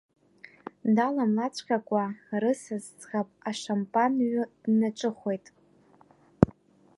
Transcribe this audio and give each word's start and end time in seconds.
Даламлацәҟакәа 0.95 2.03
рысас 2.41 2.85
ӡӷаб 2.97 3.29
ашампан 3.49 4.13
ҩы 4.29 4.43
днаҿыхәеит. 4.63 5.45